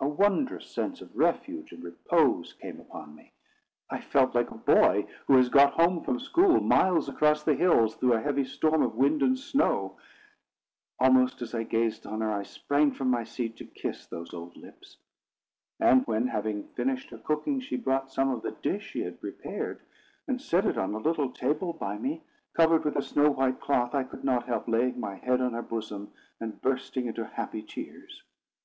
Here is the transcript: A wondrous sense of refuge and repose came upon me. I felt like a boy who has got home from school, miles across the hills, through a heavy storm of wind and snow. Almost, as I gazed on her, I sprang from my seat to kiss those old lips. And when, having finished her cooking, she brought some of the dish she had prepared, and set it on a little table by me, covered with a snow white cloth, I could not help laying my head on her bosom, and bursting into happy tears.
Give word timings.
A 0.00 0.08
wondrous 0.08 0.68
sense 0.68 1.00
of 1.00 1.14
refuge 1.16 1.70
and 1.70 1.84
repose 1.84 2.54
came 2.54 2.80
upon 2.80 3.14
me. 3.14 3.30
I 3.88 4.00
felt 4.00 4.34
like 4.34 4.50
a 4.50 4.56
boy 4.58 5.06
who 5.28 5.36
has 5.36 5.48
got 5.48 5.74
home 5.74 6.02
from 6.02 6.18
school, 6.18 6.58
miles 6.60 7.08
across 7.08 7.44
the 7.44 7.54
hills, 7.54 7.94
through 7.94 8.14
a 8.14 8.20
heavy 8.20 8.42
storm 8.44 8.82
of 8.82 8.96
wind 8.96 9.22
and 9.22 9.38
snow. 9.38 9.96
Almost, 10.98 11.40
as 11.40 11.54
I 11.54 11.62
gazed 11.62 12.04
on 12.04 12.20
her, 12.20 12.32
I 12.32 12.42
sprang 12.42 12.90
from 12.90 13.10
my 13.10 13.22
seat 13.22 13.56
to 13.58 13.64
kiss 13.64 14.06
those 14.06 14.34
old 14.34 14.56
lips. 14.56 14.96
And 15.78 16.04
when, 16.04 16.26
having 16.26 16.64
finished 16.74 17.10
her 17.10 17.18
cooking, 17.18 17.60
she 17.60 17.76
brought 17.76 18.10
some 18.10 18.30
of 18.32 18.42
the 18.42 18.50
dish 18.50 18.90
she 18.90 19.02
had 19.02 19.20
prepared, 19.20 19.82
and 20.26 20.40
set 20.42 20.66
it 20.66 20.78
on 20.78 20.94
a 20.94 20.98
little 20.98 21.30
table 21.30 21.74
by 21.74 21.96
me, 21.96 22.24
covered 22.54 22.84
with 22.84 22.96
a 22.96 23.02
snow 23.02 23.30
white 23.30 23.60
cloth, 23.60 23.94
I 23.94 24.02
could 24.02 24.24
not 24.24 24.46
help 24.48 24.66
laying 24.66 24.98
my 24.98 25.14
head 25.14 25.40
on 25.40 25.52
her 25.52 25.62
bosom, 25.62 26.12
and 26.40 26.60
bursting 26.60 27.06
into 27.06 27.24
happy 27.24 27.62
tears. 27.62 28.24